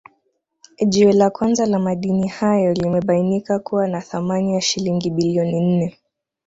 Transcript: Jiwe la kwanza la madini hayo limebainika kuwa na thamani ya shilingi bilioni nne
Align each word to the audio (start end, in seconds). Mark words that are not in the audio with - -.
Jiwe 0.87 1.13
la 1.13 1.29
kwanza 1.29 1.65
la 1.65 1.79
madini 1.79 2.27
hayo 2.27 2.73
limebainika 2.73 3.59
kuwa 3.59 3.87
na 3.87 4.01
thamani 4.01 4.53
ya 4.53 4.61
shilingi 4.61 5.09
bilioni 5.09 5.59
nne 5.59 5.97